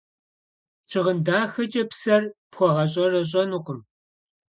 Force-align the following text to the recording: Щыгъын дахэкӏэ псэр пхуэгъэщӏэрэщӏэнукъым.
Щыгъын 0.89 1.19
дахэкӏэ 1.25 1.83
псэр 1.89 2.23
пхуэгъэщӏэрэщӏэнукъым. 2.51 3.79